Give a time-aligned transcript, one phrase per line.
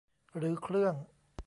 [0.37, 0.95] หรือเครื่อง